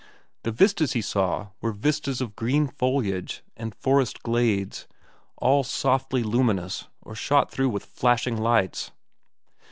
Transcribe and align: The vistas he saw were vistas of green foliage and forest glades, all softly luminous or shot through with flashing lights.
The 0.41 0.51
vistas 0.51 0.93
he 0.93 1.01
saw 1.01 1.49
were 1.61 1.71
vistas 1.71 2.21
of 2.21 2.35
green 2.35 2.65
foliage 2.67 3.43
and 3.55 3.75
forest 3.75 4.23
glades, 4.23 4.87
all 5.37 5.63
softly 5.63 6.23
luminous 6.23 6.87
or 7.03 7.13
shot 7.13 7.51
through 7.51 7.69
with 7.69 7.85
flashing 7.85 8.35
lights. 8.37 8.89